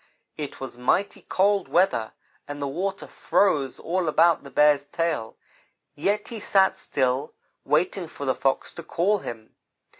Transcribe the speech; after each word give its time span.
It 0.35 0.59
was 0.59 0.79
mighty 0.79 1.21
cold 1.21 1.67
weather, 1.67 2.13
and 2.47 2.59
the 2.59 2.67
water 2.67 3.05
froze 3.05 3.77
all 3.77 4.07
about 4.09 4.43
the 4.43 4.49
Bear's 4.49 4.85
tail, 4.85 5.37
yet 5.93 6.29
he 6.29 6.39
sat 6.39 6.75
still, 6.79 7.35
waiting 7.65 8.07
for 8.07 8.25
the 8.25 8.33
Fox 8.33 8.73
to 8.73 8.81
call 8.81 9.19
him. 9.19 9.53